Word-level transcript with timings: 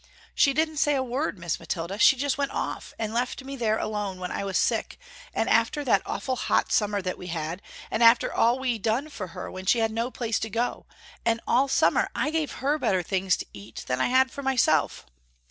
She 0.33 0.51
didn't 0.51 0.77
say 0.77 0.95
a 0.95 1.03
word, 1.03 1.37
Miss 1.37 1.59
Mathilda, 1.59 1.99
she 1.99 2.15
just 2.15 2.35
went 2.35 2.49
off 2.49 2.91
and 2.97 3.13
left 3.13 3.43
me 3.43 3.55
there 3.55 3.77
alone 3.77 4.19
when 4.19 4.31
I 4.31 4.43
was 4.43 4.57
sick 4.57 4.97
after 5.35 5.83
that 5.85 6.01
awful 6.07 6.35
hot 6.35 6.71
summer 6.71 7.03
that 7.03 7.19
we 7.19 7.27
had, 7.27 7.61
and 7.91 8.01
after 8.01 8.33
all 8.33 8.57
we 8.57 8.79
done 8.79 9.09
for 9.09 9.27
her 9.27 9.51
when 9.51 9.67
she 9.67 9.77
had 9.77 9.91
no 9.91 10.09
place 10.09 10.39
to 10.39 10.49
go, 10.49 10.87
and 11.23 11.39
all 11.45 11.67
summer 11.67 12.09
I 12.15 12.31
gave 12.31 12.51
her 12.53 12.79
better 12.79 13.03
things 13.03 13.37
to 13.37 13.45
eat 13.53 13.83
than 13.85 14.01
I 14.01 14.07
had 14.07 14.31
for 14.31 14.41
myself. 14.41 15.05